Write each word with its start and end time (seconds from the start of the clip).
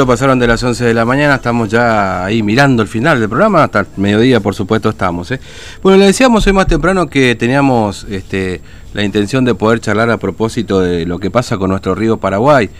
minutos 0.00 0.14
pasaron 0.14 0.38
de 0.38 0.46
las 0.46 0.62
11 0.62 0.82
de 0.82 0.94
la 0.94 1.04
mañana, 1.04 1.34
estamos 1.34 1.68
ya 1.68 2.24
ahí 2.24 2.42
mirando 2.42 2.80
el 2.80 2.88
final 2.88 3.20
del 3.20 3.28
programa, 3.28 3.64
hasta 3.64 3.80
el 3.80 3.86
mediodía 3.98 4.40
por 4.40 4.54
supuesto 4.54 4.88
estamos. 4.88 5.30
¿eh? 5.30 5.40
Bueno, 5.82 5.98
le 5.98 6.06
decíamos 6.06 6.46
hoy 6.46 6.54
más 6.54 6.66
temprano 6.66 7.06
que 7.06 7.34
teníamos 7.34 8.06
este, 8.08 8.62
la 8.94 9.02
intención 9.04 9.44
de 9.44 9.54
poder 9.54 9.80
charlar 9.80 10.08
a 10.10 10.16
propósito 10.16 10.80
de 10.80 11.04
lo 11.04 11.18
que 11.18 11.30
pasa 11.30 11.58
con 11.58 11.68
nuestro 11.68 11.94
río 11.94 12.16
Paraguay, 12.16 12.70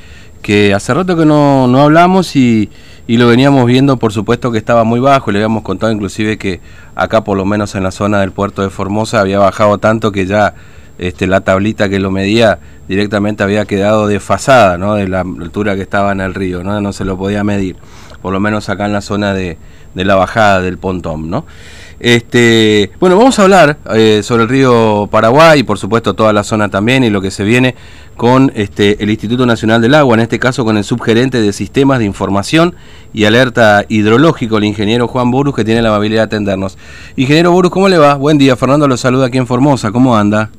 que 0.40 0.72
hace 0.72 0.94
rato 0.94 1.14
que 1.14 1.26
no, 1.26 1.66
no 1.66 1.82
hablamos 1.82 2.34
y, 2.36 2.70
y 3.06 3.18
lo 3.18 3.28
veníamos 3.28 3.66
viendo 3.66 3.98
por 3.98 4.14
supuesto 4.14 4.50
que 4.50 4.56
estaba 4.56 4.84
muy 4.84 5.00
bajo, 5.00 5.30
le 5.30 5.40
habíamos 5.40 5.62
contado 5.62 5.92
inclusive 5.92 6.38
que 6.38 6.62
acá 6.94 7.22
por 7.22 7.36
lo 7.36 7.44
menos 7.44 7.74
en 7.74 7.82
la 7.82 7.90
zona 7.90 8.20
del 8.20 8.32
puerto 8.32 8.62
de 8.62 8.70
Formosa 8.70 9.20
había 9.20 9.38
bajado 9.38 9.76
tanto 9.76 10.10
que 10.10 10.24
ya 10.24 10.54
este, 11.00 11.26
la 11.26 11.40
tablita 11.40 11.88
que 11.88 11.98
lo 11.98 12.10
medía 12.10 12.58
directamente 12.86 13.42
había 13.42 13.64
quedado 13.64 14.06
desfasada 14.06 14.76
¿no? 14.76 14.94
de 14.94 15.08
la 15.08 15.20
altura 15.20 15.74
que 15.74 15.82
estaba 15.82 16.12
en 16.12 16.20
el 16.20 16.34
río, 16.34 16.62
¿no? 16.62 16.78
no 16.80 16.92
se 16.92 17.06
lo 17.06 17.16
podía 17.16 17.42
medir, 17.42 17.76
por 18.20 18.34
lo 18.34 18.38
menos 18.38 18.68
acá 18.68 18.84
en 18.84 18.92
la 18.92 19.00
zona 19.00 19.32
de, 19.32 19.56
de 19.94 20.04
la 20.04 20.14
bajada 20.14 20.60
del 20.60 20.76
pontón. 20.76 21.30
¿no? 21.30 21.46
Este, 22.00 22.90
bueno, 23.00 23.16
vamos 23.16 23.38
a 23.38 23.42
hablar 23.44 23.78
eh, 23.94 24.20
sobre 24.22 24.42
el 24.42 24.50
río 24.50 25.08
Paraguay 25.10 25.60
y 25.60 25.62
por 25.62 25.78
supuesto 25.78 26.12
toda 26.12 26.34
la 26.34 26.44
zona 26.44 26.68
también 26.68 27.02
y 27.02 27.08
lo 27.08 27.22
que 27.22 27.30
se 27.30 27.44
viene 27.44 27.76
con 28.16 28.52
este, 28.54 29.02
el 29.02 29.08
Instituto 29.08 29.46
Nacional 29.46 29.80
del 29.80 29.94
Agua, 29.94 30.14
en 30.16 30.20
este 30.20 30.38
caso 30.38 30.66
con 30.66 30.76
el 30.76 30.84
subgerente 30.84 31.40
de 31.40 31.54
Sistemas 31.54 31.98
de 31.98 32.04
Información 32.04 32.74
y 33.14 33.24
Alerta 33.24 33.86
Hidrológico, 33.88 34.58
el 34.58 34.64
ingeniero 34.64 35.08
Juan 35.08 35.30
Burus, 35.30 35.54
que 35.54 35.64
tiene 35.64 35.80
la 35.80 35.88
amabilidad 35.88 36.22
de 36.22 36.26
atendernos. 36.26 36.76
Ingeniero 37.16 37.52
Burus, 37.52 37.70
¿cómo 37.70 37.88
le 37.88 37.96
va? 37.96 38.16
Buen 38.16 38.36
día, 38.36 38.54
Fernando 38.56 38.86
lo 38.86 38.98
saluda 38.98 39.28
aquí 39.28 39.38
en 39.38 39.46
Formosa, 39.46 39.90
¿cómo 39.90 40.14
anda? 40.14 40.50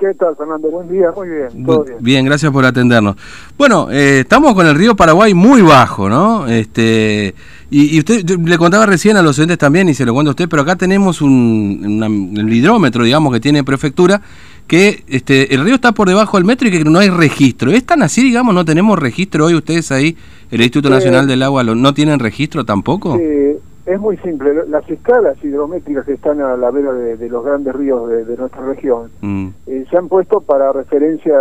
¿Qué 0.00 0.14
tal, 0.14 0.34
Fernando? 0.34 0.70
Buen 0.70 0.88
día, 0.88 1.12
muy 1.14 1.28
bien, 1.28 1.66
todo 1.66 1.84
bien. 1.84 1.98
Bien, 2.00 2.24
gracias 2.24 2.50
por 2.50 2.64
atendernos. 2.64 3.16
Bueno, 3.58 3.88
eh, 3.90 4.20
estamos 4.20 4.54
con 4.54 4.66
el 4.66 4.74
río 4.74 4.96
Paraguay 4.96 5.34
muy 5.34 5.60
bajo, 5.60 6.08
¿no? 6.08 6.46
Este, 6.46 7.34
y, 7.70 7.98
usted 7.98 8.24
le 8.24 8.56
contaba 8.56 8.86
recién 8.86 9.18
a 9.18 9.22
los 9.22 9.38
oyentes 9.38 9.58
también, 9.58 9.90
y 9.90 9.94
se 9.94 10.06
lo 10.06 10.14
cuento 10.14 10.30
a 10.30 10.32
usted, 10.32 10.48
pero 10.48 10.62
acá 10.62 10.76
tenemos 10.76 11.20
un, 11.20 12.48
hidrómetro, 12.50 13.04
digamos, 13.04 13.30
que 13.30 13.40
tiene 13.40 13.62
prefectura, 13.62 14.22
que 14.66 15.04
este, 15.06 15.54
el 15.54 15.64
río 15.64 15.74
está 15.74 15.92
por 15.92 16.08
debajo 16.08 16.38
del 16.38 16.46
metro 16.46 16.66
y 16.66 16.70
que 16.70 16.82
no 16.82 16.98
hay 16.98 17.10
registro. 17.10 17.70
¿Es 17.70 17.84
tan 17.84 18.00
así, 18.00 18.22
digamos, 18.22 18.54
no 18.54 18.64
tenemos 18.64 18.98
registro 18.98 19.44
hoy 19.44 19.54
ustedes 19.54 19.92
ahí? 19.92 20.16
¿El 20.50 20.62
Instituto 20.62 20.88
Nacional 20.88 21.26
del 21.26 21.42
Agua 21.42 21.62
no 21.62 21.92
tienen 21.92 22.20
registro 22.20 22.64
tampoco? 22.64 23.18
Sí 23.18 23.60
es 23.90 24.00
muy 24.00 24.16
simple. 24.18 24.66
Las 24.68 24.88
escalas 24.88 25.42
hidrométricas 25.42 26.04
que 26.06 26.14
están 26.14 26.40
a 26.40 26.56
la 26.56 26.70
vera 26.70 26.92
de, 26.92 27.28
los 27.28 27.44
grandes 27.44 27.74
ríos 27.74 28.08
de, 28.08 28.36
nuestra 28.36 28.64
región 28.64 29.10
mm. 29.20 29.48
eh, 29.66 29.84
se 29.90 29.96
han 29.96 30.08
puesto 30.08 30.40
para 30.40 30.72
referencia 30.72 31.36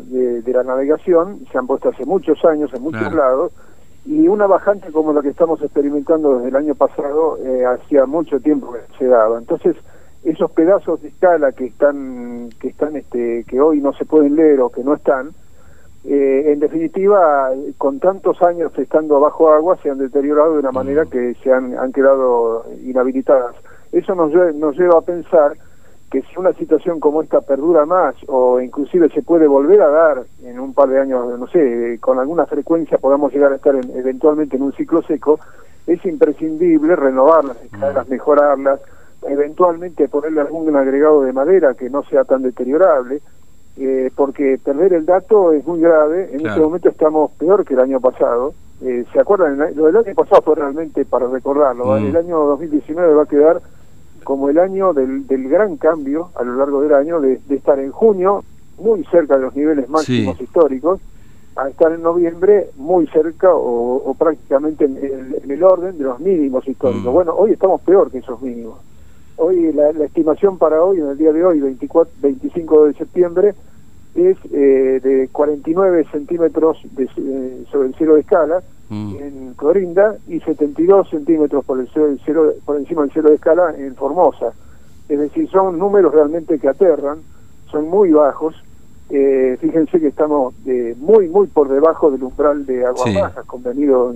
de, 0.00 0.52
la 0.52 0.62
navegación, 0.62 1.40
se 1.50 1.58
han 1.58 1.66
puesto 1.66 1.90
hace 1.90 2.04
muchos 2.04 2.44
años 2.44 2.70
en 2.74 2.82
muchos 2.82 3.12
lados, 3.12 3.52
y 4.06 4.26
una 4.28 4.46
bajante 4.46 4.90
como 4.90 5.12
la 5.12 5.20
que 5.20 5.28
estamos 5.28 5.60
experimentando 5.60 6.36
desde 6.36 6.48
el 6.48 6.56
año 6.56 6.74
pasado, 6.74 7.36
eh, 7.44 7.64
hacía 7.66 8.06
mucho 8.06 8.40
tiempo 8.40 8.72
que 8.72 8.80
se 8.98 9.06
daba. 9.06 9.38
Entonces, 9.38 9.76
esos 10.24 10.50
pedazos 10.52 11.02
de 11.02 11.08
escala 11.08 11.52
que 11.52 11.66
están, 11.66 12.48
que 12.60 12.68
están, 12.68 12.96
este, 12.96 13.44
que 13.44 13.60
hoy 13.60 13.80
no 13.80 13.92
se 13.92 14.04
pueden 14.04 14.36
leer 14.36 14.60
o 14.60 14.70
que 14.70 14.82
no 14.82 14.94
están, 14.94 15.30
eh, 16.10 16.52
en 16.52 16.60
definitiva, 16.60 17.50
con 17.76 18.00
tantos 18.00 18.40
años 18.40 18.72
estando 18.78 19.20
bajo 19.20 19.52
agua, 19.52 19.76
se 19.82 19.90
han 19.90 19.98
deteriorado 19.98 20.54
de 20.54 20.60
una 20.60 20.72
manera 20.72 21.04
mm. 21.04 21.10
que 21.10 21.34
se 21.42 21.52
han, 21.52 21.78
han 21.78 21.92
quedado 21.92 22.64
inhabilitadas. 22.82 23.54
Eso 23.92 24.14
nos, 24.14 24.32
nos 24.54 24.74
lleva 24.78 24.98
a 24.98 25.02
pensar 25.02 25.52
que 26.10 26.22
si 26.22 26.38
una 26.38 26.54
situación 26.54 26.98
como 26.98 27.20
esta 27.20 27.42
perdura 27.42 27.84
más 27.84 28.14
o 28.26 28.58
inclusive 28.58 29.10
se 29.10 29.20
puede 29.20 29.46
volver 29.46 29.82
a 29.82 29.90
dar 29.90 30.22
en 30.42 30.58
un 30.58 30.72
par 30.72 30.88
de 30.88 30.98
años, 30.98 31.38
no 31.38 31.46
sé, 31.48 31.98
con 32.00 32.18
alguna 32.18 32.46
frecuencia 32.46 32.96
podamos 32.96 33.30
llegar 33.30 33.52
a 33.52 33.56
estar 33.56 33.74
eventualmente 33.76 34.56
en 34.56 34.62
un 34.62 34.72
ciclo 34.72 35.02
seco, 35.02 35.38
es 35.86 36.02
imprescindible 36.06 36.96
renovarlas, 36.96 37.58
mm. 37.70 38.10
mejorarlas, 38.10 38.80
eventualmente 39.28 40.08
ponerle 40.08 40.40
algún 40.40 40.74
agregado 40.74 41.20
de 41.20 41.34
madera 41.34 41.74
que 41.74 41.90
no 41.90 42.02
sea 42.04 42.24
tan 42.24 42.40
deteriorable, 42.40 43.20
eh, 43.80 44.10
porque 44.14 44.58
perder 44.62 44.92
el 44.92 45.06
dato 45.06 45.52
es 45.52 45.64
muy 45.66 45.80
grave. 45.80 46.30
En 46.32 46.46
este 46.46 46.60
momento 46.60 46.88
estamos 46.88 47.30
peor 47.32 47.64
que 47.64 47.74
el 47.74 47.80
año 47.80 48.00
pasado. 48.00 48.54
Eh, 48.80 49.04
¿Se 49.12 49.20
acuerdan? 49.20 49.58
Lo 49.74 49.86
del 49.86 49.96
año 49.96 50.14
pasado 50.14 50.42
fue 50.42 50.56
realmente 50.56 51.04
para 51.04 51.26
recordarlo. 51.28 51.84
Mm. 51.84 52.06
El 52.06 52.16
año 52.16 52.38
2019 52.38 53.14
va 53.14 53.22
a 53.22 53.26
quedar 53.26 53.60
como 54.24 54.48
el 54.48 54.58
año 54.58 54.92
del, 54.92 55.26
del 55.26 55.48
gran 55.48 55.76
cambio 55.76 56.30
a 56.34 56.42
lo 56.42 56.56
largo 56.56 56.82
del 56.82 56.92
año, 56.94 57.20
de, 57.20 57.40
estar 57.50 57.78
en 57.78 57.92
junio 57.92 58.44
muy 58.78 59.04
cerca 59.04 59.36
de 59.36 59.42
los 59.42 59.56
niveles 59.56 59.88
máximos 59.88 60.40
históricos, 60.40 61.00
a 61.56 61.68
estar 61.68 61.90
en 61.92 62.02
noviembre 62.02 62.70
muy 62.76 63.06
cerca 63.08 63.48
o, 63.52 64.14
prácticamente 64.18 64.84
en 64.84 65.34
el, 65.48 65.62
orden 65.62 65.98
de 65.98 66.04
los 66.04 66.20
mínimos 66.20 66.66
históricos. 66.68 67.10
Mm. 67.10 67.14
Bueno, 67.14 67.34
hoy 67.36 67.52
estamos 67.52 67.80
peor 67.80 68.10
que 68.10 68.18
esos 68.18 68.40
mínimos. 68.42 68.78
Hoy 69.40 69.72
la, 69.72 69.90
estimación 69.90 70.58
para 70.58 70.82
hoy, 70.82 70.98
en 70.98 71.08
el 71.08 71.16
día 71.16 71.32
de 71.32 71.44
hoy, 71.44 71.60
24, 71.60 72.12
25 72.20 72.86
de 72.86 72.94
septiembre, 72.94 73.54
es 74.16 74.36
eh, 74.52 75.00
de 75.00 75.28
49 75.30 76.06
centímetros 76.10 76.78
de, 76.90 77.04
eh, 77.04 77.64
sobre 77.70 77.88
el 77.88 77.94
cielo 77.94 78.14
de 78.14 78.20
escala 78.22 78.62
mm. 78.88 79.16
en 79.20 79.54
Clorinda 79.54 80.16
y 80.26 80.40
72 80.40 81.08
centímetros 81.08 81.64
por, 81.64 81.78
el 81.78 81.88
cielo, 81.88 82.52
por 82.64 82.78
encima 82.78 83.02
del 83.02 83.12
cielo 83.12 83.28
de 83.28 83.36
escala 83.36 83.74
en 83.78 83.94
Formosa. 83.94 84.52
Es 85.08 85.20
decir, 85.20 85.48
son 85.50 85.78
números 85.78 86.12
realmente 86.12 86.58
que 86.58 86.68
aterran, 86.68 87.18
son 87.70 87.88
muy 87.88 88.10
bajos. 88.10 88.56
Eh, 89.08 89.56
fíjense 89.60 90.00
que 90.00 90.08
estamos 90.08 90.52
muy, 90.98 91.28
muy 91.28 91.46
por 91.46 91.68
debajo 91.68 92.10
del 92.10 92.24
umbral 92.24 92.66
de 92.66 92.84
aguas 92.84 93.14
bajas 93.14 93.44
convenido 93.46 94.14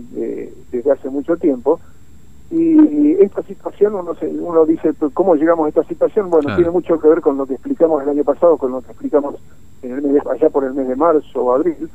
desde 0.70 0.90
hace 0.90 1.08
mucho 1.08 1.36
tiempo. 1.36 1.80
Y 2.52 3.12
esta 3.22 3.42
situación, 3.44 3.94
uno, 3.94 4.14
se, 4.14 4.26
uno 4.26 4.66
dice, 4.66 4.92
¿cómo 5.14 5.36
llegamos 5.36 5.64
a 5.64 5.68
esta 5.70 5.84
situación? 5.84 6.28
Bueno, 6.28 6.54
tiene 6.54 6.70
mucho 6.70 7.00
que 7.00 7.08
ver 7.08 7.22
con 7.22 7.38
lo 7.38 7.46
que 7.46 7.54
explicamos 7.54 8.02
el 8.02 8.10
año 8.10 8.24
pasado, 8.24 8.58
con 8.58 8.72
lo 8.72 8.82
que 8.82 8.90
explicamos 8.90 9.36
en 9.80 9.92
el 9.92 10.02
mes 10.02 10.22
allá 10.26 10.50
por 10.50 10.64
el 10.64 10.74
mes 10.74 10.86
de 10.86 10.94
marzo 10.94 11.42
o 11.42 11.54
abril, 11.54 11.88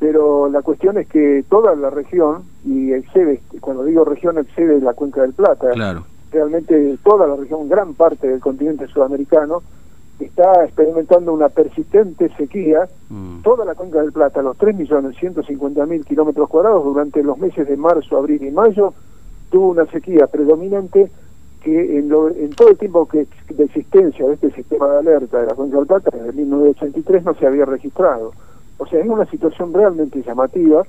pero 0.00 0.48
la 0.48 0.62
cuestión 0.62 0.98
es 0.98 1.06
que 1.06 1.44
toda 1.48 1.76
la 1.76 1.90
región, 1.90 2.42
y 2.64 2.92
excede, 2.92 3.40
cuando 3.60 3.84
digo 3.84 4.04
región, 4.04 4.36
excede 4.36 4.80
la 4.80 4.94
cuenca 4.94 5.22
del 5.22 5.32
Plata, 5.32 5.68
realmente 6.32 6.98
toda 7.04 7.28
la 7.28 7.36
región, 7.36 7.68
gran 7.68 7.94
parte 7.94 8.26
del 8.26 8.40
continente 8.40 8.88
sudamericano, 8.88 9.62
está 10.18 10.64
experimentando 10.64 11.32
una 11.32 11.50
persistente 11.50 12.30
sequía, 12.36 12.88
mm. 13.10 13.42
toda 13.42 13.64
la 13.64 13.76
cuenca 13.76 14.00
del 14.00 14.10
Plata, 14.10 14.42
los 14.42 14.58
3.150.000 14.58 16.04
kilómetros 16.04 16.48
cuadrados 16.48 16.82
durante 16.84 17.22
los 17.22 17.38
meses 17.38 17.68
de 17.68 17.76
marzo, 17.76 18.16
abril 18.16 18.42
y 18.42 18.50
mayo, 18.50 18.92
tuvo 19.54 19.68
una 19.68 19.86
sequía 19.86 20.26
predominante 20.26 21.12
que 21.62 21.96
en, 21.96 22.12
en 22.12 22.50
todo 22.56 22.70
el 22.70 22.76
tiempo 22.76 23.06
que 23.06 23.24
de 23.50 23.64
existencia 23.64 24.26
de 24.26 24.34
este 24.34 24.50
sistema 24.50 24.88
de 24.88 24.98
alerta 24.98 25.40
de 25.40 25.46
la 25.46 25.54
Cuenca 25.54 25.76
del 25.76 25.86
Plata, 25.86 26.10
desde 26.10 26.32
1983 26.32 27.22
no 27.22 27.34
se 27.34 27.46
había 27.46 27.64
registrado. 27.64 28.32
O 28.78 28.86
sea, 28.86 28.98
es 28.98 29.08
una 29.08 29.24
situación 29.26 29.72
realmente 29.72 30.20
llamativa 30.24 30.82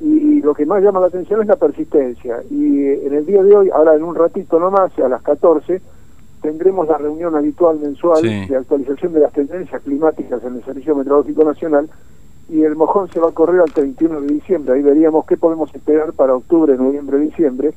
y, 0.00 0.40
lo 0.40 0.54
que 0.54 0.64
más 0.64 0.82
llama 0.82 1.00
la 1.00 1.08
atención 1.08 1.42
es 1.42 1.46
la 1.48 1.56
persistencia. 1.56 2.42
Y 2.48 2.84
eh, 2.84 3.06
en 3.06 3.12
el 3.12 3.26
día 3.26 3.42
de 3.42 3.54
hoy, 3.54 3.68
ahora 3.68 3.94
en 3.94 4.02
un 4.02 4.14
ratito 4.14 4.58
nomás, 4.58 4.98
a 4.98 5.06
las 5.06 5.20
14, 5.20 5.82
tendremos 6.40 6.88
la 6.88 6.96
reunión 6.96 7.36
habitual 7.36 7.78
mensual 7.80 8.22
de 8.22 8.56
actualización 8.56 9.12
de 9.12 9.20
las 9.20 9.32
tendencias 9.34 9.82
climáticas 9.82 10.42
en 10.42 10.54
el 10.54 10.64
Servicio 10.64 10.96
Meteorológico 10.96 11.44
Nacional 11.44 11.90
y 12.48 12.62
el 12.62 12.76
mojón 12.76 13.10
se 13.10 13.20
va 13.20 13.28
a 13.28 13.32
correr 13.32 13.60
al 13.60 13.70
31 13.70 14.22
de 14.22 14.26
diciembre. 14.28 14.74
Ahí 14.74 14.82
veríamos 14.82 15.26
qué 15.26 15.36
podemos 15.36 15.72
esperar 15.74 16.14
para 16.14 16.34
octubre, 16.34 16.74
noviembre, 16.78 17.18
diciembre 17.18 17.74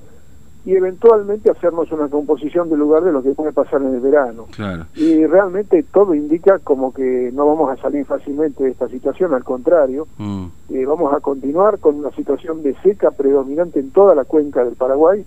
y 0.65 0.75
eventualmente 0.75 1.51
hacernos 1.51 1.91
una 1.91 2.07
composición 2.07 2.69
del 2.69 2.79
lugar 2.79 3.03
de 3.03 3.11
lo 3.11 3.21
que 3.21 3.31
puede 3.31 3.51
pasar 3.51 3.81
en 3.81 3.95
el 3.95 3.99
verano. 3.99 4.47
Y 4.95 5.25
realmente 5.25 5.83
todo 5.83 6.15
indica 6.15 6.59
como 6.59 6.93
que 6.93 7.31
no 7.33 7.45
vamos 7.47 7.69
a 7.69 7.81
salir 7.81 8.05
fácilmente 8.05 8.63
de 8.63 8.69
esta 8.71 8.87
situación, 8.87 9.33
al 9.33 9.43
contrario, 9.43 10.07
mm. 10.17 10.45
eh, 10.69 10.85
vamos 10.85 11.13
a 11.13 11.19
continuar 11.19 11.79
con 11.79 11.95
una 11.95 12.11
situación 12.11 12.63
de 12.63 12.75
seca 12.81 13.11
predominante 13.11 13.79
en 13.79 13.91
toda 13.91 14.15
la 14.15 14.23
cuenca 14.23 14.63
del 14.63 14.75
Paraguay 14.75 15.25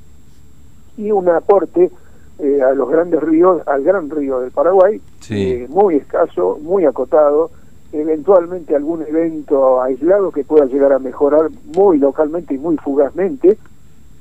y 0.97 1.11
un 1.11 1.29
aporte 1.29 1.91
eh, 2.39 2.63
a 2.63 2.73
los 2.73 2.89
grandes 2.89 3.23
ríos, 3.23 3.63
al 3.67 3.83
gran 3.83 4.09
río 4.09 4.41
del 4.41 4.53
Paraguay, 4.53 5.01
eh, 5.31 5.67
muy 5.69 5.97
escaso, 5.97 6.59
muy 6.63 6.87
acotado, 6.87 7.51
eventualmente 7.93 8.75
algún 8.75 9.03
evento 9.03 9.83
aislado 9.83 10.31
que 10.31 10.45
pueda 10.45 10.67
llegar 10.67 10.93
a 10.93 10.99
mejorar 10.99 11.51
muy 11.75 11.99
localmente 11.99 12.55
y 12.55 12.59
muy 12.59 12.77
fugazmente, 12.79 13.59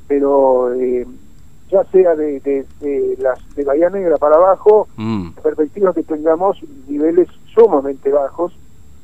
pero 0.07 0.73
eh, 0.73 1.05
ya 1.69 1.83
sea 1.85 2.15
de, 2.15 2.39
de, 2.39 3.17
las 3.19 3.39
de 3.55 3.63
Bahía 3.63 3.89
Negra 3.89 4.17
para 4.17 4.35
abajo, 4.35 4.87
mm. 4.97 5.31
perspectiva 5.41 5.93
que 5.93 6.03
tengamos 6.03 6.59
niveles 6.87 7.27
sumamente 7.53 8.11
bajos. 8.11 8.53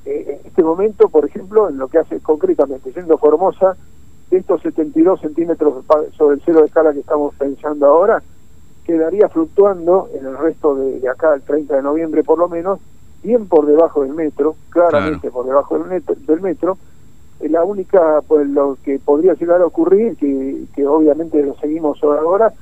Eh, 0.06 0.39
en 0.42 0.48
este 0.48 0.63
momento, 0.63 1.09
por 1.09 1.25
ejemplo, 1.25 1.69
en 1.69 1.77
lo 1.77 1.88
que 1.88 2.00
hace 2.00 2.19
concretamente, 2.19 2.92
siendo 2.92 3.18
Formosa, 3.18 3.75
estos 4.30 4.62
72 4.62 5.19
centímetros 5.19 5.83
sobre 6.18 6.36
el 6.36 6.42
cielo 6.42 6.62
de 6.62 6.68
escala 6.68 6.94
que 6.94 7.00
estamos 7.00 7.36
pensando 7.36 7.86
ahora, 7.86 8.24
quedaría 8.86 9.27
fluctuando 9.30 10.09
en 10.13 10.25
el 10.25 10.38
resto 10.38 10.75
de, 10.75 11.07
acá, 11.09 11.33
el 11.33 11.42
30 11.42 11.75
de 11.75 11.81
noviembre 11.81 12.24
por 12.24 12.39
lo 12.39 12.48
menos, 12.48 12.80
bien 13.24 13.48
por 13.48 13.65
debajo 13.65 14.03
del 14.03 14.13
metro, 14.13 14.56
claramente 14.69 15.30
por 15.30 15.45
debajo 15.45 15.77
del, 15.77 16.03
del 16.25 16.42
metro, 16.42 16.77
la 17.50 17.64
única, 17.64 18.22
pues 18.28 18.48
lo 18.50 18.78
que 18.84 19.00
podría 19.00 19.34
llegar 19.34 19.62
a 19.62 19.66
ocurrir, 19.66 20.16
que, 20.18 20.66
que 20.76 20.88
obviamente 20.88 21.44
lo 21.44 21.56
seguimos 21.56 22.02
ahora, 22.04 22.54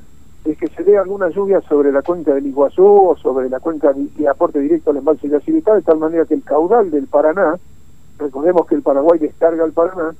es 0.45 0.57
que 0.57 0.67
se 0.67 0.83
dé 0.83 0.97
alguna 0.97 1.29
lluvia 1.29 1.61
sobre 1.61 1.91
la 1.91 2.01
cuenca 2.01 2.33
del 2.33 2.47
Iguazú 2.47 3.09
o 3.09 3.17
sobre 3.17 3.49
la 3.49 3.59
cuenca 3.59 3.93
de, 3.93 4.27
aporte 4.27 4.59
directo 4.59 4.91
al 4.91 4.97
embalse 4.97 5.27
de 5.27 5.37
Yacyretá, 5.37 5.75
de 5.75 5.81
tal 5.81 5.99
manera 5.99 6.25
que 6.25 6.33
el 6.33 6.43
caudal 6.43 6.89
del 6.91 7.07
Paraná, 7.07 7.57
recordemos 8.17 8.65
que 8.67 8.75
el 8.75 8.81
Paraguay 8.81 9.19
descarga 9.19 9.65
el 9.65 9.73
Paraná, 9.73 10.15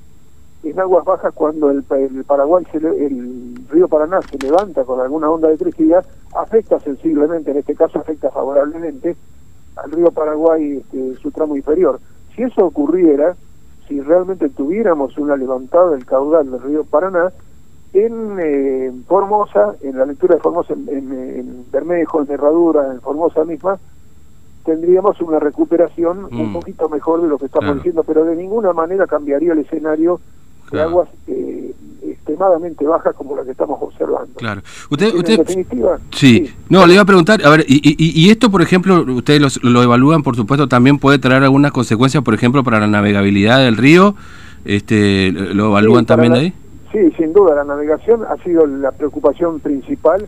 en 0.62 0.78
aguas 0.78 1.04
bajas 1.06 1.32
cuando 1.32 1.70
el, 1.70 1.82
Paraguay, 1.82 2.66
se 2.70 2.78
el 2.78 3.54
río 3.70 3.88
Paraná 3.88 4.20
se 4.20 4.38
levanta 4.38 4.84
con 4.84 5.00
alguna 5.00 5.30
onda 5.30 5.48
de 5.48 5.56
crecida, 5.56 6.04
afecta 6.34 6.78
sensiblemente, 6.80 7.50
en 7.50 7.58
este 7.58 7.74
caso 7.74 7.98
afecta 7.98 8.30
favorablemente 8.30 9.16
al 9.76 9.90
río 9.90 10.10
Paraguay 10.10 10.82
este, 10.82 11.16
su 11.16 11.30
tramo 11.30 11.56
inferior. 11.56 11.98
Si 12.36 12.42
eso 12.42 12.66
ocurriera, 12.66 13.34
si 13.90 14.00
realmente 14.00 14.48
tuviéramos 14.48 15.18
una 15.18 15.36
levantada 15.36 15.90
del 15.90 16.06
caudal 16.06 16.48
del 16.48 16.62
río 16.62 16.84
Paraná, 16.84 17.32
en 17.92 18.38
eh, 18.40 18.92
Formosa, 19.08 19.74
en 19.82 19.98
la 19.98 20.06
lectura 20.06 20.36
de 20.36 20.40
Formosa, 20.40 20.74
en, 20.74 20.88
en, 20.88 21.64
Bermejo, 21.72 22.22
en 22.22 22.30
Herradura, 22.30 22.92
en 22.92 23.00
Formosa 23.00 23.44
misma, 23.44 23.80
tendríamos 24.64 25.20
una 25.20 25.40
recuperación 25.40 26.26
un 26.30 26.50
mm. 26.50 26.52
poquito 26.52 26.88
mejor 26.88 27.20
de 27.22 27.26
lo 27.26 27.36
que 27.36 27.46
estamos 27.46 27.74
diciendo, 27.74 28.04
pero 28.04 28.24
de 28.24 28.36
ninguna 28.36 28.72
manera 28.72 29.08
cambiaría 29.08 29.54
el 29.54 29.58
escenario 29.58 30.20
de 30.70 30.82
aguas 30.82 31.08
eh, 31.26 31.74
extremadamente 32.40 32.86
bajas 32.86 33.14
como 33.14 33.36
la 33.36 33.44
que 33.44 33.50
estamos 33.50 33.78
observando. 33.80 34.34
Claro. 34.36 34.62
Usted, 34.90 35.14
usted 35.14 35.38
definitiva, 35.38 35.98
sí. 36.12 36.52
No, 36.68 36.86
le 36.86 36.94
iba 36.94 37.02
a 37.02 37.06
preguntar, 37.06 37.44
a 37.44 37.50
ver, 37.50 37.64
y, 37.68 37.80
y, 37.98 38.30
esto, 38.30 38.50
por 38.50 38.62
ejemplo, 38.62 39.04
ustedes 39.14 39.62
lo 39.62 39.82
evalúan, 39.82 40.22
por 40.22 40.36
supuesto, 40.36 40.66
también 40.66 40.98
puede 40.98 41.18
traer 41.18 41.42
algunas 41.42 41.72
consecuencias, 41.72 42.22
por 42.22 42.34
ejemplo, 42.34 42.64
para 42.64 42.80
la 42.80 42.86
navegabilidad 42.86 43.58
del 43.58 43.76
río. 43.76 44.14
Este, 44.64 45.32
¿Lo 45.32 45.66
evalúan 45.66 46.06
también 46.06 46.32
ahí? 46.32 46.54
Sí, 46.92 47.10
sin 47.16 47.32
duda, 47.32 47.54
la 47.54 47.64
navegación 47.64 48.22
ha 48.24 48.36
sido 48.42 48.66
la 48.66 48.90
preocupación 48.92 49.60
principal, 49.60 50.26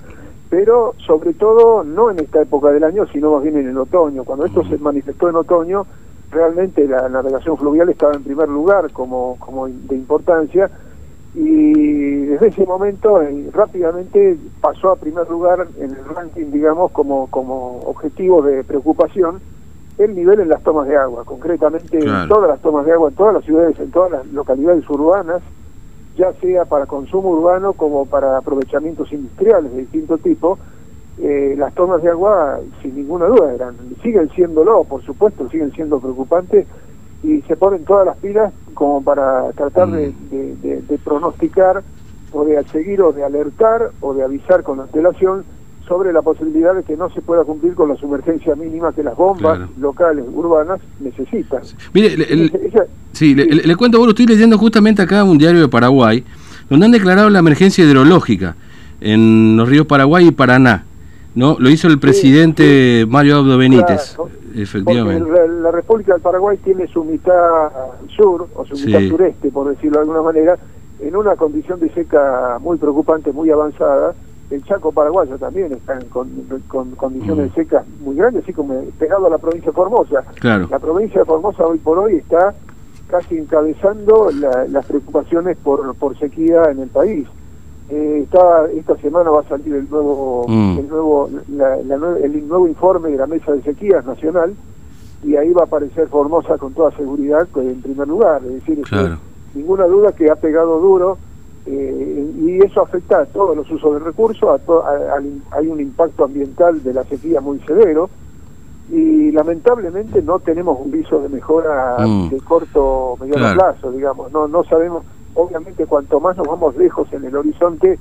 pero 0.49 0.95
sobre 1.07 1.33
todo 1.33 1.83
no 1.83 2.11
en 2.11 2.21
esta 2.21 2.43
época 2.43 2.71
del 2.71 2.85
año, 2.85 3.07
sino 3.13 3.33
más 3.33 3.43
bien 3.43 3.57
en 3.57 3.69
el 3.69 3.79
otoño. 3.79 4.25
Cuando 4.25 4.45
esto 4.45 4.65
se 4.65 4.79
manifestó 4.79 5.29
en 5.29 5.37
otoño, 5.37 5.87
realmente 6.31 6.87
la 6.87 7.09
navegación 7.09 7.57
fluvial 7.57 7.89
estaba 7.89 8.15
en 8.15 8.23
primer 8.23 8.49
lugar 8.49 8.91
como, 8.93 9.37
como 9.39 9.67
de 9.67 9.97
importancia 9.97 10.71
y 11.35 12.27
desde 12.27 12.49
ese 12.49 12.67
momento 12.67 13.23
eh, 13.23 13.49
rápidamente 13.53 14.37
pasó 14.61 14.93
a 14.93 14.97
primer 14.97 15.29
lugar 15.31 15.67
en 15.79 15.91
el 15.91 16.05
ranking, 16.05 16.51
digamos, 16.51 16.91
como, 16.93 17.27
como 17.29 17.79
objetivo 17.81 18.43
de 18.43 18.63
preocupación 18.65 19.41
el 19.99 20.15
nivel 20.15 20.41
en 20.41 20.49
las 20.49 20.63
tomas 20.63 20.89
de 20.89 20.97
agua, 20.97 21.25
concretamente 21.25 21.99
en 21.99 22.29
todas 22.29 22.49
las 22.49 22.61
tomas 22.61 22.85
de 22.87 22.93
agua, 22.93 23.11
en 23.11 23.15
todas 23.15 23.35
las 23.35 23.45
ciudades, 23.45 23.79
en 23.79 23.91
todas 23.91 24.11
las 24.11 24.27
localidades 24.27 24.89
urbanas, 24.89 25.43
ya 26.17 26.33
sea 26.35 26.65
para 26.65 26.87
consumo 26.87 27.31
urbano 27.31 27.73
como 27.75 28.07
para 28.07 28.39
aprovechamientos 28.39 29.13
industriales 29.13 29.73
de 29.73 29.81
distinto 29.81 30.19
tipo, 30.19 30.59
eh, 31.19 31.55
las 31.59 31.75
tomas 31.75 32.03
de 32.03 32.11
agua 32.11 32.59
sin 32.81 32.97
ninguna 32.97 33.27
duda 33.27 33.55
eran, 33.55 33.77
siguen 34.03 34.31
siéndolo, 34.31 34.85
por 34.85 35.03
supuesto, 35.03 35.49
siguen 35.51 35.73
siendo 35.73 36.01
preocupantes 36.01 36.67
y 37.23 37.41
se 37.43 37.57
ponen 37.57 37.85
todas 37.85 38.07
las 38.07 38.17
pilas 38.19 38.53
como 38.75 39.03
para 39.03 39.53
tratar 39.53 39.91
de, 39.91 40.09
mm. 40.11 40.95
pronosticar 41.05 41.83
o 42.33 42.45
de 42.45 42.63
seguir 42.65 43.03
o 43.03 43.13
de 43.13 43.25
alertar 43.25 43.91
o 44.01 44.15
de 44.15 44.25
avisar 44.25 44.63
con 44.63 44.81
antelación 44.81 45.45
sobre 45.87 46.13
la 46.13 46.23
posibilidad 46.23 46.75
de 46.75 46.83
que 46.85 46.97
no 46.97 47.11
se 47.11 47.21
pueda 47.21 47.45
cumplir 47.45 47.75
con 47.75 47.89
la 47.89 47.97
sumergencia 47.97 48.55
mínima 48.55 48.93
que 48.93 49.03
las 49.03 49.17
bombas 49.17 49.69
locales, 49.79 50.25
urbanas, 50.33 50.81
necesitan. 51.01 51.61
Mire, 51.93 52.17
sí, 53.13 53.35
le, 53.35 53.77
cuento, 53.77 53.99
bueno, 53.99 54.13
estoy 54.13 54.27
leyendo 54.27 54.57
justamente 54.59 55.03
acá 55.03 55.25
un 55.25 55.39
diario 55.39 55.61
de 55.61 55.69
Paraguay, 55.69 56.25
donde 56.71 56.87
han 56.87 56.93
declarado 56.93 57.29
la 57.31 57.41
emergencia 57.41 57.85
hidrológica 57.85 58.57
en 59.01 59.57
los 59.57 59.69
ríos 59.69 59.87
Paraguay 59.87 60.29
y 60.29 60.31
Paraná. 60.31 60.85
¿no? 61.35 61.57
Lo 61.59 61.69
hizo 61.69 61.89
el 61.89 61.99
presidente 61.99 63.05
Mario 63.09 63.39
Abdo 63.39 63.59
Benítez. 63.59 64.17
Efectivamente. 64.55 65.31
La, 65.63 65.71
República 65.71 66.13
del 66.15 66.23
Paraguay 66.23 66.57
tiene 66.59 66.87
su 66.87 67.05
mitad 67.05 67.71
sur, 68.09 68.49
o 68.55 68.65
su 68.65 68.75
mitad 68.87 69.01
sureste, 69.09 69.51
por 69.51 69.69
decirlo 69.69 69.99
de 69.99 70.01
alguna 70.01 70.23
manera, 70.23 70.59
en 71.01 71.17
una 71.17 71.37
condición 71.37 71.81
de 71.81 71.91
seca 71.91 72.59
muy 72.61 72.79
preocupante, 72.79 73.33
muy 73.33 73.51
avanzada, 73.51 74.15
el 74.53 74.63
Chaco 74.65 74.93
paraguayo 74.93 75.39
también 75.39 75.73
está 75.73 75.99
con, 76.11 76.29
condiciones 76.97 77.51
mm. 77.51 77.55
secas 77.55 77.87
muy 78.01 78.17
grandes, 78.17 78.43
así 78.45 78.53
como 78.53 78.85
pegado 78.99 79.27
a 79.27 79.31
la 79.31 79.39
provincia 79.39 79.71
de 79.71 79.75
Formosa. 79.75 80.25
La 80.43 80.79
provincia 80.79 81.21
de 81.21 81.25
Formosa 81.25 81.65
hoy 81.65 81.79
por 81.79 81.99
hoy 81.99 82.17
está 82.17 82.55
casi 83.09 83.39
encabezando 83.39 84.31
las 84.69 84.85
preocupaciones 84.87 85.57
por, 85.59 85.95
por 85.95 86.19
sequía 86.19 86.65
en 86.71 86.81
el 86.81 86.89
país. 86.89 87.27
Eh, 87.95 88.21
está, 88.23 88.71
esta 88.75 88.97
semana 88.97 89.29
va 89.29 89.41
a 89.41 89.49
salir 89.49 89.75
el 89.75 89.91
nuevo, 89.91 90.47
mm. 90.49 90.79
el, 90.79 90.89
nuevo 90.89 91.29
el 91.29 92.49
nuevo 92.49 92.67
informe 92.67 93.11
de 93.11 93.19
la 93.19 93.27
Mesa 93.27 93.53
de 93.53 93.61
Sequías 93.61 94.07
Nacional 94.07 94.55
y 95.23 95.37
ahí 95.37 95.53
va 95.53 95.63
a 95.63 95.67
aparecer 95.67 96.09
Formosa 96.09 96.57
con 96.57 96.73
toda 96.73 96.91
seguridad 96.93 97.47
en 97.55 97.83
primer 97.83 98.09
lugar. 98.09 98.41
Es 98.47 98.65
decir, 98.65 98.83
ninguna 99.53 99.85
duda 99.85 100.13
que 100.13 100.31
ha 100.31 100.37
pegado 100.37 100.81
duro 100.81 101.19
eh, 101.67 102.33
y 102.41 102.65
eso 102.65 102.81
afecta 102.81 103.19
a 103.21 103.27
todos 103.27 103.55
los 103.55 103.71
usos 103.71 103.93
de 103.93 103.99
recursos, 103.99 104.49
a 104.49 105.19
hay 105.51 105.67
un 105.67 105.79
impacto 105.79 106.25
ambiental 106.25 106.83
de 106.83 106.95
la 106.95 107.05
sequía 107.05 107.43
muy 107.43 107.59
severo 107.61 108.09
y 108.91 109.31
lamentablemente 109.33 110.23
no 110.23 110.39
tenemos 110.39 110.81
un 110.81 110.91
viso 110.93 111.21
de 111.21 111.29
mejora 111.29 111.99
mm. 111.99 112.31
de 112.31 112.41
corto 112.41 112.83
o 112.83 113.17
mediano 113.19 113.53
plazo, 113.53 113.93
digamos, 113.93 114.33
no 114.33 114.49
no 114.49 114.65
sabemos, 114.65 115.05
obviamente 115.35 115.87
cuanto 115.87 116.21
más 116.21 116.37
nos 116.37 116.47
vamos 116.47 116.77
lejos 116.77 117.13
en 117.13 117.25
el 117.25 117.37
horizonte, 117.37 117.99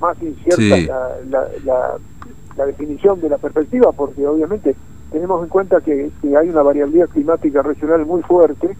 más 0.00 0.20
incierta 0.22 1.16
la, 1.28 1.48
la, 2.56 2.66
definición 2.66 3.20
de 3.20 3.28
la 3.28 3.38
perspectiva, 3.38 3.92
porque 3.92 4.26
obviamente 4.26 4.74
tenemos 5.12 5.42
en 5.42 5.48
cuenta 5.48 5.80
que 5.80 6.10
hay 6.36 6.48
una 6.48 6.62
variabilidad 6.62 7.08
climática 7.08 7.62
regional 7.62 8.04
muy 8.04 8.22
fuerte, 8.22 8.76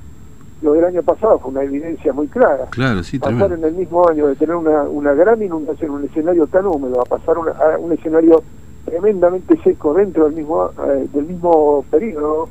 lo 0.63 0.73
del 0.73 0.85
año 0.85 1.03
pasado 1.03 1.39
fue 1.39 1.53
una 1.53 1.63
evidencia 1.63 2.13
muy 2.13 2.27
clara. 2.27 2.67
Claro, 2.71 3.03
sí, 3.03 3.19
pasar 3.19 3.53
en 3.53 3.63
el 3.63 3.75
mismo 3.75 4.09
año 4.09 4.27
de 4.27 4.35
tener 4.35 4.57
una, 4.57 4.83
una 4.83 5.15
gran 5.15 5.41
inundación, 5.43 5.93
un 5.93 6.05
escenario 6.05 6.47
tan 6.49 6.67
húmedo, 6.67 7.01
a 7.01 7.05
pasar 7.05 7.37
a 7.37 7.79
un 7.79 7.93
escenario 7.93 8.43
tremendamente 8.85 9.57
seco 9.63 9.95
dentro 9.95 10.25
del 10.25 10.35
mismo 10.35 10.71
eh, 10.87 11.09
del 11.13 11.27
mismo 11.27 11.85
periodo, 11.91 12.49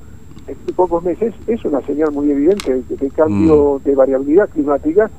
en 0.47 0.75
pocos 0.75 1.03
meses, 1.03 1.33
es 1.47 1.63
una 1.65 1.81
señal 1.81 2.11
muy 2.11 2.31
evidente 2.31 2.81
de, 2.87 3.09
cambio 3.09 3.79
mm. 3.79 3.83
de 3.83 3.95
variabilidad 3.95 4.49
climática 4.49 5.09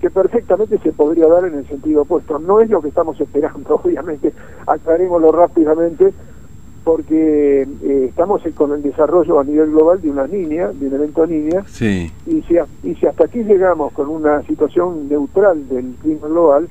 que 0.00 0.10
perfectamente 0.10 0.78
se 0.78 0.92
podría 0.92 1.26
dar 1.26 1.46
en 1.46 1.54
el 1.54 1.66
sentido 1.66 2.02
opuesto. 2.02 2.38
No 2.38 2.60
es 2.60 2.68
lo 2.68 2.82
que 2.82 2.88
estamos 2.88 3.18
esperando, 3.20 3.74
obviamente, 3.84 4.32
aclarémoslo 4.66 5.32
rápidamente, 5.32 6.12
porque 6.84 7.62
eh, 7.62 8.06
estamos 8.10 8.42
con 8.54 8.72
el 8.72 8.82
desarrollo 8.82 9.40
a 9.40 9.44
nivel 9.44 9.70
global 9.70 10.02
de 10.02 10.10
una 10.10 10.26
niña, 10.26 10.68
de 10.68 10.88
un 10.88 10.94
evento 10.94 11.26
niña, 11.26 11.64
sí. 11.66 12.12
y, 12.26 12.42
si, 12.42 12.56
y 12.82 12.94
si 12.96 13.06
hasta 13.06 13.24
aquí 13.24 13.42
llegamos 13.42 13.92
con 13.94 14.08
una 14.08 14.42
situación 14.42 15.08
neutral 15.08 15.66
del 15.68 15.94
clima 16.02 16.28
global, 16.28 16.68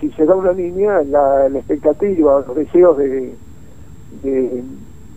si 0.00 0.10
se 0.10 0.26
da 0.26 0.34
una 0.34 0.52
niña, 0.52 1.02
la, 1.04 1.48
la 1.48 1.58
expectativa, 1.58 2.44
los 2.46 2.54
deseos 2.54 2.98
de, 2.98 3.34
de 4.22 4.62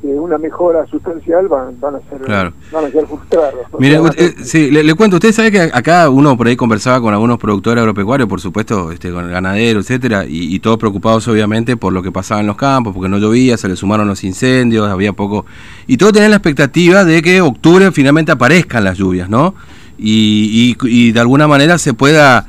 una 0.03 0.38
mejora 0.38 0.86
sustancial 0.88 1.48
van, 1.48 1.79
van, 1.79 1.96
a, 1.96 2.00
ser, 2.10 2.27
van 2.27 2.86
a 2.86 2.89
ser 2.91 3.05
frustrados. 3.05 3.65
Mire, 3.79 4.00
eh, 4.17 4.36
sí, 4.43 4.72
le, 4.72 4.93
cuento, 4.96 5.17
usted 5.17 5.31
sabe 5.31 5.51
que 5.51 5.62
acá 5.62 6.10
uno 6.10 6.36
por 6.36 6.48
ahí 6.48 6.55
conversaba 6.55 7.00
con 7.01 7.13
algunos 7.13 7.38
productores 7.38 7.81
agropecuarios, 7.81 8.27
por 8.27 8.41
supuesto, 8.41 8.91
este, 8.91 9.12
con 9.12 9.25
el 9.25 9.31
ganadero, 9.31 9.79
etcétera, 9.79 10.25
y, 10.27 10.60
todos 10.60 10.77
preocupados 10.77 11.27
obviamente 11.27 11.77
por 11.77 11.93
lo 11.93 12.03
que 12.03 12.12
pasaba 12.12 12.41
en 12.41 12.48
los 12.48 12.55
campos, 12.55 12.93
porque 12.93 13.10
no 13.10 13.17
llovía, 13.17 13.58
se 13.58 13.67
le 13.67 13.75
sumaron 13.75 14.08
los 14.08 14.24
incendios, 14.24 14.88
había 14.89 15.13
poco, 15.13 15.46
y 15.88 15.98
todos 15.98 16.13
tenían 16.13 16.31
la 16.31 16.38
expectativa 16.38 17.03
de 17.03 17.22
que 17.22 17.41
octubre 17.41 17.91
finalmente 17.91 18.31
aparezcan 18.31 18.84
las 18.84 18.98
lluvias, 18.98 19.29
¿no? 19.29 19.55
Y, 19.98 20.75
y, 20.81 20.88
y 20.88 21.12
de 21.12 21.20
alguna 21.20 21.48
manera 21.48 21.77
se 21.77 21.93
pueda 21.93 22.48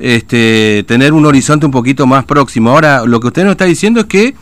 este, 0.00 0.84
tener 0.88 1.12
un 1.12 1.26
horizonte 1.26 1.66
un 1.66 1.72
poquito 1.72 2.06
más 2.06 2.24
próximo. 2.24 2.70
Ahora, 2.70 3.04
lo 3.04 3.20
que 3.20 3.28
usted 3.28 3.44
nos 3.44 3.52
está 3.52 3.66
diciendo 3.66 4.00
es 4.00 4.06
que 4.06 4.34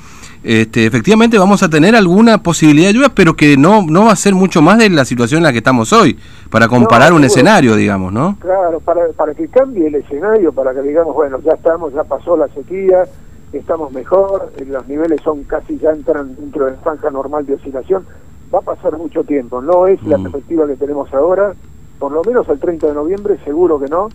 este, 0.48 0.86
efectivamente 0.86 1.38
vamos 1.38 1.62
a 1.62 1.68
tener 1.68 1.94
alguna 1.94 2.42
posibilidad 2.42 2.88
de 2.88 2.94
lluvia, 2.94 3.10
pero 3.14 3.36
que 3.36 3.58
no, 3.58 3.82
no 3.82 4.06
va 4.06 4.12
a 4.12 4.16
ser 4.16 4.34
mucho 4.34 4.62
más 4.62 4.78
de 4.78 4.88
la 4.88 5.04
situación 5.04 5.40
en 5.40 5.42
la 5.42 5.52
que 5.52 5.58
estamos 5.58 5.92
hoy, 5.92 6.18
para 6.48 6.68
comparar 6.68 7.12
un 7.12 7.22
escenario, 7.22 7.76
digamos, 7.76 8.14
¿no? 8.14 8.38
Claro, 8.40 8.80
para, 8.80 9.08
para 9.14 9.34
que 9.34 9.46
cambie 9.48 9.88
el 9.88 9.96
escenario, 9.96 10.50
para 10.50 10.72
que 10.72 10.80
digamos, 10.80 11.14
bueno, 11.14 11.38
ya 11.44 11.52
estamos, 11.52 11.92
ya 11.92 12.02
pasó 12.04 12.34
la 12.34 12.48
sequía, 12.48 13.04
estamos 13.52 13.92
mejor, 13.92 14.50
los 14.66 14.88
niveles 14.88 15.20
son 15.22 15.44
casi 15.44 15.76
ya 15.76 15.90
entran 15.90 16.34
dentro 16.34 16.64
de 16.64 16.70
la 16.70 16.76
franja 16.78 17.10
normal 17.10 17.44
de 17.44 17.52
oscilación, 17.52 18.06
va 18.52 18.60
a 18.60 18.62
pasar 18.62 18.96
mucho 18.96 19.24
tiempo, 19.24 19.60
no 19.60 19.86
es 19.86 20.02
la 20.04 20.16
mm. 20.16 20.22
perspectiva 20.22 20.66
que 20.66 20.76
tenemos 20.76 21.12
ahora, 21.12 21.52
por 21.98 22.10
lo 22.10 22.24
menos 22.24 22.48
al 22.48 22.58
30 22.58 22.86
de 22.86 22.94
noviembre 22.94 23.36
seguro 23.44 23.78
que 23.78 23.88
no, 23.88 24.08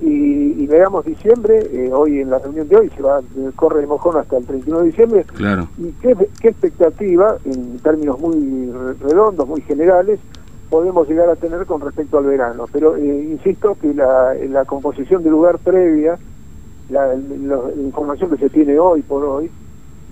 y, 0.00 0.66
veamos 0.66 1.04
diciembre, 1.04 1.68
eh, 1.72 1.90
hoy 1.92 2.20
en 2.20 2.30
la 2.30 2.38
reunión 2.38 2.66
de 2.68 2.76
hoy 2.76 2.90
se 2.96 3.02
va, 3.02 3.20
corre 3.54 3.82
de 3.82 3.86
mojón 3.86 4.16
hasta 4.16 4.38
el 4.38 4.44
31 4.44 4.80
de 4.80 4.86
diciembre, 4.86 5.24
claro. 5.24 5.68
y 5.78 5.92
qué, 6.00 6.16
qué 6.40 6.48
expectativa, 6.48 7.36
en 7.44 7.78
términos 7.78 8.18
muy 8.18 8.72
redondos, 9.00 9.46
muy 9.46 9.60
generales, 9.60 10.18
podemos 10.74 11.08
llegar 11.08 11.28
a 11.28 11.36
tener 11.36 11.66
con 11.66 11.80
respecto 11.80 12.18
al 12.18 12.24
verano. 12.24 12.66
Pero 12.72 12.96
eh, 12.96 13.28
insisto 13.30 13.76
que 13.80 13.94
la, 13.94 14.34
la 14.50 14.64
composición 14.64 15.22
del 15.22 15.30
lugar 15.30 15.58
previa, 15.58 16.18
la, 16.88 17.14
información 17.76 18.30
que 18.30 18.38
se 18.38 18.50
tiene 18.50 18.76
hoy 18.78 19.02
por 19.02 19.24
hoy, 19.24 19.50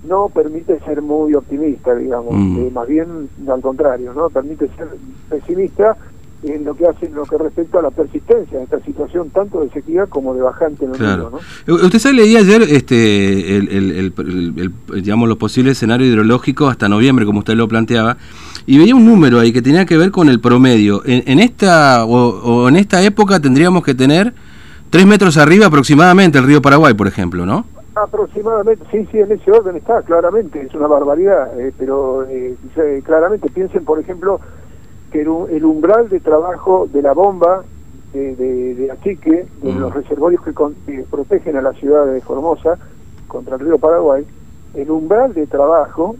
no 0.07 0.29
permite 0.29 0.79
ser 0.81 1.01
muy 1.01 1.33
optimista, 1.33 1.93
digamos, 1.95 2.33
mm. 2.33 2.57
eh, 2.59 2.71
más 2.73 2.87
bien 2.87 3.29
al 3.45 3.61
contrario, 3.61 4.13
no 4.13 4.29
permite 4.29 4.69
ser 4.69 4.87
pesimista 5.29 5.97
en 6.43 6.65
lo 6.65 6.75
que 6.75 6.85
hace 6.85 7.09
lo 7.09 7.23
que 7.23 7.37
respecta 7.37 7.79
a 7.79 7.83
la 7.83 7.91
persistencia 7.91 8.57
de 8.57 8.63
esta 8.65 8.79
situación 8.81 9.29
tanto 9.29 9.61
de 9.61 9.69
sequía 9.69 10.05
como 10.07 10.33
de 10.33 10.41
bajante 10.41 10.85
en 10.85 10.95
el 10.95 11.01
mundo. 11.01 11.41
¿no? 11.67 11.75
Usted 11.75 11.99
sabe, 11.99 12.15
leí 12.15 12.35
ayer 12.35 12.61
este, 12.63 13.57
el, 13.57 14.13
digamos, 14.93 15.29
los 15.29 15.37
posibles 15.37 15.73
escenarios 15.73 16.09
hidrológicos 16.09 16.69
hasta 16.69 16.89
noviembre, 16.89 17.25
como 17.25 17.39
usted 17.39 17.55
lo 17.55 17.67
planteaba, 17.67 18.17
y 18.65 18.77
veía 18.77 18.95
un 18.95 19.05
número 19.05 19.39
ahí 19.39 19.53
que 19.53 19.61
tenía 19.61 19.85
que 19.85 19.97
ver 19.97 20.11
con 20.11 20.29
el 20.29 20.39
promedio. 20.39 21.01
En, 21.05 21.39
esta 21.39 22.05
o, 22.05 22.67
en 22.67 22.75
esta 22.75 23.01
época 23.01 23.39
tendríamos 23.39 23.83
que 23.83 23.93
tener 23.95 24.33
tres 24.89 25.05
metros 25.05 25.37
arriba 25.37 25.67
aproximadamente 25.67 26.37
el 26.37 26.45
río 26.45 26.61
Paraguay, 26.61 26.93
por 26.93 27.07
ejemplo, 27.07 27.45
¿no? 27.45 27.65
Aproximadamente, 27.95 28.83
sí, 28.91 29.07
sí, 29.11 29.19
en 29.19 29.31
ese 29.31 29.51
orden 29.51 29.75
está, 29.75 30.01
claramente, 30.01 30.61
es 30.61 30.73
una 30.73 30.87
barbaridad, 30.87 31.59
eh, 31.59 31.71
pero 31.77 32.23
eh, 32.27 32.55
claramente 33.05 33.49
piensen, 33.49 33.85
por 33.85 33.99
ejemplo, 33.99 34.39
que 35.13 35.21
el, 35.21 35.63
umbral 35.63 36.09
de 36.09 36.19
trabajo 36.19 36.89
de 36.91 37.03
la 37.03 37.13
bomba 37.13 37.63
de, 38.13 38.35
de, 38.35 38.73
de 38.73 38.91
Achique, 38.91 39.45
de 39.61 39.71
mm. 39.71 39.77
los 39.77 39.93
reservorios 39.93 40.41
que, 40.41 41.05
protegen 41.09 41.55
a 41.55 41.61
la 41.61 41.71
ciudad 41.73 42.07
de 42.07 42.19
Formosa 42.19 42.79
contra 43.27 43.55
el 43.55 43.61
río 43.61 43.77
Paraguay, 43.77 44.25
el 44.73 44.89
umbral 44.89 45.35
de 45.35 45.45
trabajo, 45.45 46.15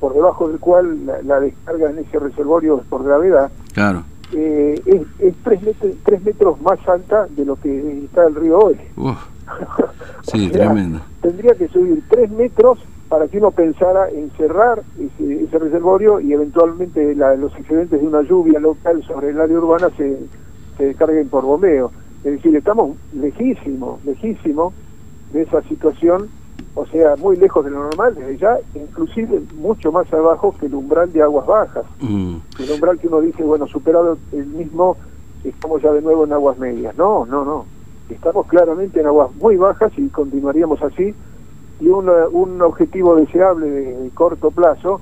por 0.00 0.14
debajo 0.14 0.48
del 0.48 0.58
cual 0.60 1.06
la, 1.24 1.40
descarga 1.40 1.90
en 1.90 1.98
ese 1.98 2.18
reservorio 2.18 2.80
es 2.80 2.86
por 2.86 3.04
gravedad, 3.04 3.50
claro. 3.74 4.02
Eh, 4.34 4.80
es, 4.86 5.02
es 5.18 5.34
tres, 5.44 5.62
metros, 5.62 5.92
tres, 6.02 6.24
metros, 6.24 6.60
más 6.62 6.78
alta 6.88 7.26
de 7.28 7.44
lo 7.44 7.56
que 7.56 8.04
está 8.04 8.26
el 8.26 8.34
río 8.34 8.58
hoy. 8.58 8.76
sí, 10.22 10.48
tremendo. 10.48 11.00
Tendría 11.20 11.54
que 11.54 11.68
subir 11.68 12.02
tres 12.08 12.30
metros 12.30 12.78
para 13.12 13.28
que 13.28 13.36
uno 13.36 13.50
pensara 13.50 14.08
en 14.08 14.30
cerrar 14.38 14.82
ese, 14.98 15.58
reservorio 15.58 16.18
y 16.18 16.32
eventualmente 16.32 17.14
los 17.14 17.54
excedentes 17.58 18.00
de 18.00 18.06
una 18.06 18.22
lluvia 18.22 18.58
local 18.58 19.02
sobre 19.02 19.28
el 19.28 19.38
área 19.38 19.58
urbana 19.58 19.90
se, 19.98 20.18
se 20.78 20.84
descarguen 20.86 21.28
por 21.28 21.44
bombeo. 21.44 21.92
Es 22.24 22.32
decir, 22.32 22.56
estamos 22.56 22.96
lejísimos, 23.12 24.02
lejísimos 24.06 24.72
de 25.30 25.42
esa 25.42 25.60
situación, 25.64 26.30
o 26.74 26.86
sea, 26.86 27.16
muy 27.16 27.36
lejos 27.36 27.62
de 27.66 27.72
lo 27.72 27.80
normal 27.80 28.14
desde 28.14 28.38
ya, 28.38 28.56
inclusive 28.74 29.42
mucho 29.58 29.92
más 29.92 30.10
abajo 30.10 30.54
que 30.58 30.64
el 30.64 30.74
umbral 30.74 31.12
de 31.12 31.20
aguas 31.20 31.46
bajas. 31.46 31.84
Mm. 32.00 32.36
El 32.60 32.70
umbral 32.70 32.98
que 32.98 33.08
uno 33.08 33.20
dice, 33.20 33.42
bueno, 33.42 33.66
superado 33.66 34.16
el 34.32 34.46
mismo, 34.46 34.96
estamos 35.44 35.82
ya 35.82 35.92
de 35.92 36.00
nuevo 36.00 36.24
en 36.24 36.32
aguas 36.32 36.56
medias. 36.56 36.96
No, 36.96 37.26
no, 37.26 37.44
no. 37.44 37.66
Estamos 38.08 38.46
claramente 38.46 39.00
en 39.00 39.06
aguas 39.06 39.28
muy 39.36 39.56
bajas 39.56 39.92
y 39.98 40.08
continuaríamos 40.08 40.80
así 40.82 41.14
y 41.80 41.88
un, 41.88 42.08
un 42.32 42.62
objetivo 42.62 43.16
deseable 43.16 43.68
de, 43.68 44.10
corto 44.14 44.50
plazo 44.50 45.00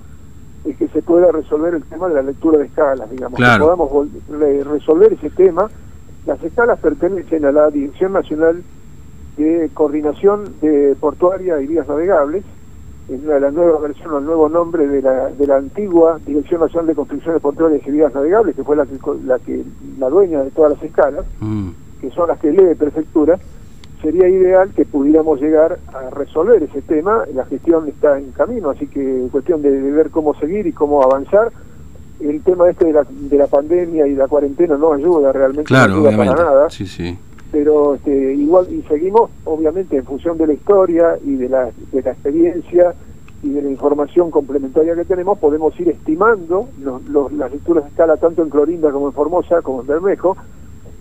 es 0.64 0.76
que 0.76 0.88
se 0.88 1.02
pueda 1.02 1.32
resolver 1.32 1.74
el 1.74 1.82
tema 1.84 2.08
de 2.08 2.14
la 2.14 2.22
lectura 2.22 2.58
de 2.58 2.66
escalas, 2.66 3.10
digamos, 3.10 3.38
que 3.38 3.58
podamos 3.58 4.08
resolver 4.28 5.12
ese 5.12 5.30
tema. 5.30 5.70
Las 6.26 6.42
escalas 6.42 6.78
pertenecen 6.80 7.44
a 7.46 7.52
la 7.52 7.70
Dirección 7.70 8.12
Nacional 8.12 8.62
de 9.36 9.70
Coordinación 9.72 10.54
de 10.60 10.94
Portuaria 11.00 11.60
y 11.60 11.66
Vías 11.66 11.88
Navegables, 11.88 12.44
es 13.08 13.24
la 13.24 13.50
nueva 13.50 13.80
versión, 13.80 14.14
el 14.18 14.24
nuevo 14.24 14.48
nombre 14.48 14.86
de 14.86 15.02
la, 15.02 15.30
de 15.30 15.46
la 15.46 15.56
antigua 15.56 16.20
Dirección 16.24 16.60
Nacional 16.60 16.86
de 16.86 16.94
Construcciones 16.94 17.42
Portuarias 17.42 17.82
y 17.84 17.90
Vías 17.90 18.14
Navegables, 18.14 18.54
que 18.54 18.62
fue 18.62 18.76
la 18.76 18.86
que 18.86 18.98
la, 19.24 19.38
que, 19.40 19.64
la 19.98 20.08
dueña 20.08 20.44
de 20.44 20.50
todas 20.50 20.72
las 20.72 20.82
escalas, 20.82 21.26
mm. 21.40 21.70
que 22.00 22.10
son 22.10 22.28
las 22.28 22.38
que 22.38 22.52
lee 22.52 22.74
prefectura, 22.76 23.38
sería 24.02 24.28
ideal 24.28 24.70
que 24.74 24.84
pudiéramos 24.84 25.40
llegar 25.40 25.78
a 25.92 26.10
resolver 26.10 26.62
ese 26.62 26.82
tema. 26.82 27.24
La 27.34 27.44
gestión 27.44 27.88
está 27.88 28.18
en 28.18 28.32
camino, 28.32 28.70
así 28.70 28.86
que 28.86 29.28
cuestión 29.30 29.62
de, 29.62 29.70
ver 29.70 30.10
cómo 30.10 30.34
seguir 30.34 30.66
y 30.66 30.72
cómo 30.72 31.02
avanzar. 31.02 31.52
El 32.20 32.42
tema 32.42 32.68
este 32.68 32.86
de 32.86 32.92
la, 32.92 33.06
de 33.08 33.38
la 33.38 33.46
pandemia 33.46 34.06
y 34.06 34.14
la 34.14 34.28
cuarentena 34.28 34.76
no 34.76 34.92
ayuda 34.92 35.32
realmente, 35.32 35.72
no 35.72 35.80
ayuda 35.80 36.16
para 36.16 36.34
nada. 36.34 36.70
Sí, 36.70 36.86
sí. 36.86 37.18
Pero 37.50 37.94
este, 37.94 38.34
igual, 38.34 38.66
y 38.70 38.82
seguimos, 38.82 39.30
obviamente, 39.44 39.96
en 39.96 40.04
función 40.04 40.36
de 40.36 40.46
la 40.46 40.52
historia 40.52 41.18
y 41.24 41.36
de 41.36 41.48
la, 41.48 41.70
de 41.92 42.02
la 42.02 42.10
experiencia 42.12 42.94
y 43.42 43.50
de 43.50 43.62
la 43.62 43.70
información 43.70 44.30
complementaria 44.30 44.94
que 44.94 45.04
tenemos, 45.06 45.38
podemos 45.38 45.78
ir 45.80 45.88
estimando 45.88 46.68
los, 46.78 47.32
las 47.32 47.50
lecturas 47.50 47.84
de 47.84 47.90
escala 47.90 48.18
tanto 48.18 48.42
en 48.42 48.50
Clorinda 48.50 48.90
como 48.90 49.06
en 49.06 49.12
Formosa, 49.14 49.62
como 49.62 49.80
en 49.80 49.86
Bermejo, 49.86 50.36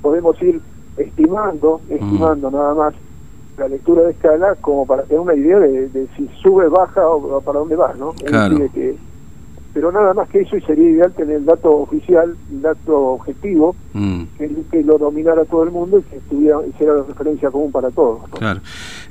podemos 0.01 0.41
ir 0.41 0.61
estimando, 0.99 1.81
estimando 1.89 2.51
nada 2.51 2.73
más 2.73 2.93
la 3.57 3.67
lectura 3.67 4.03
de 4.03 4.11
escala 4.11 4.55
como 4.61 4.85
para 4.85 5.03
tener 5.03 5.19
una 5.19 5.35
idea 5.35 5.59
de, 5.59 6.07
si 6.15 6.29
sube, 6.41 6.67
baja 6.69 7.05
o, 7.07 7.41
para 7.41 7.59
dónde 7.59 7.75
va, 7.75 7.93
¿no? 7.97 8.13
Que, 8.13 8.95
pero 9.73 9.91
nada 9.91 10.13
más 10.13 10.27
que 10.29 10.41
eso 10.41 10.57
y 10.57 10.61
sería 10.61 10.89
ideal 10.89 11.13
tener 11.13 11.37
el 11.37 11.45
dato 11.45 11.71
oficial, 11.71 12.35
el 12.51 12.61
dato 12.61 12.97
objetivo, 12.97 13.75
mm. 13.93 14.23
que, 14.71 14.83
lo 14.83 14.97
dominara 14.97 15.45
todo 15.45 15.63
el 15.63 15.71
mundo 15.71 15.99
y 15.99 16.03
que 16.03 16.17
estuviera, 16.17 16.57
hiciera 16.67 16.95
la 16.95 17.03
referencia 17.03 17.51
común 17.51 17.71
para 17.71 17.91
todos. 17.91 18.21
Claro. 18.31 18.61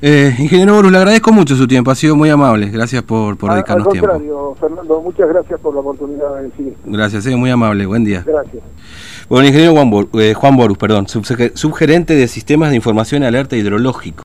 Eh, 0.02 0.34
ingeniero 0.38 0.74
Borus, 0.74 0.90
le 0.90 0.98
agradezco 0.98 1.30
mucho 1.30 1.54
su 1.54 1.68
tiempo, 1.68 1.90
ha 1.90 1.94
sido 1.94 2.16
muy 2.16 2.28
amable, 2.30 2.70
gracias 2.70 3.02
por, 3.02 3.36
por 3.36 3.52
dedicarnos 3.52 3.88
tiempo. 3.90 4.10
Al 4.10 4.18
contrario, 4.18 4.56
Fernando, 4.58 5.00
muchas 5.00 5.28
gracias 5.28 5.60
por 5.60 5.74
la 5.74 5.80
oportunidad 5.80 6.36
de 6.36 6.42
decir 6.44 6.68
esto. 6.68 6.80
Gracias, 6.86 7.26
es 7.26 7.36
muy 7.36 7.50
amable, 7.50 7.86
buen 7.86 8.04
día. 8.04 8.24
Gracias. 8.26 8.62
Bueno, 9.28 9.46
ingeniero 9.46 9.74
Juan, 9.74 9.90
Borus, 9.90 10.08
eh, 10.22 10.32
Juan 10.32 10.56
Borus, 10.56 10.78
perdón, 10.78 11.06
subgerente 11.06 12.14
de 12.14 12.28
Sistemas 12.28 12.70
de 12.70 12.76
Información 12.76 13.22
y 13.22 13.26
Alerta 13.26 13.56
Hidrológico. 13.56 14.16